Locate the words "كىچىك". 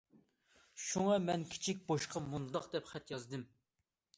1.51-1.83